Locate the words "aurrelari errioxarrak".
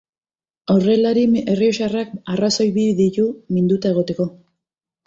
0.75-2.17